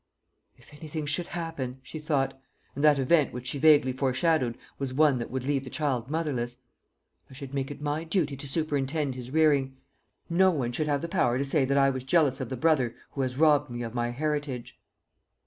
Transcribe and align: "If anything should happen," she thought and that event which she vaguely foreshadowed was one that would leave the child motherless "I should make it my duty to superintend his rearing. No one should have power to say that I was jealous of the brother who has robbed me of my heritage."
"If 0.57 0.73
anything 0.73 1.05
should 1.05 1.27
happen," 1.27 1.77
she 1.83 1.99
thought 1.99 2.33
and 2.73 2.83
that 2.83 2.97
event 2.97 3.31
which 3.31 3.45
she 3.45 3.59
vaguely 3.59 3.93
foreshadowed 3.93 4.57
was 4.79 4.95
one 4.95 5.19
that 5.19 5.29
would 5.29 5.43
leave 5.43 5.63
the 5.63 5.69
child 5.69 6.09
motherless 6.09 6.57
"I 7.29 7.33
should 7.35 7.53
make 7.53 7.69
it 7.69 7.83
my 7.83 8.03
duty 8.03 8.35
to 8.35 8.47
superintend 8.47 9.13
his 9.13 9.29
rearing. 9.29 9.77
No 10.27 10.49
one 10.49 10.71
should 10.71 10.87
have 10.87 11.07
power 11.11 11.37
to 11.37 11.45
say 11.45 11.65
that 11.65 11.77
I 11.77 11.91
was 11.91 12.03
jealous 12.03 12.41
of 12.41 12.49
the 12.49 12.57
brother 12.57 12.95
who 13.11 13.21
has 13.21 13.37
robbed 13.37 13.69
me 13.69 13.83
of 13.83 13.93
my 13.93 14.09
heritage." 14.09 14.75